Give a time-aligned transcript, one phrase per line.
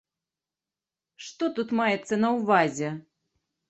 [1.27, 2.89] Што тут маецца на ўвазе?